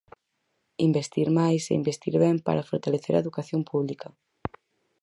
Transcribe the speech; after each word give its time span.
Investir 0.87 1.27
máis 1.39 1.63
e 1.67 1.77
investir 1.81 2.15
ben 2.23 2.35
para 2.47 2.67
fortalecer 2.71 3.13
a 3.15 3.23
educación 3.23 3.61
pública. 3.71 4.07